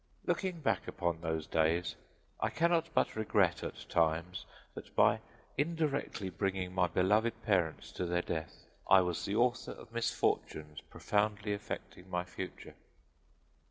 Looking 0.25 0.61
back 0.61 0.87
upon 0.87 1.21
those 1.21 1.45
days, 1.45 1.95
I 2.39 2.49
cannot 2.49 2.89
but 2.95 3.15
regret, 3.15 3.61
at 3.63 3.87
times, 3.87 4.47
that 4.73 4.95
by 4.95 5.19
indirectly 5.59 6.31
bringing 6.31 6.73
my 6.73 6.87
beloved 6.87 7.43
parents 7.43 7.91
to 7.91 8.07
their 8.07 8.23
death 8.23 8.65
I 8.89 9.01
was 9.01 9.25
the 9.25 9.35
author 9.35 9.73
of 9.73 9.93
misfortunes 9.93 10.81
profoundly 10.89 11.53
affecting 11.53 12.09
my 12.09 12.23
future. 12.23 12.73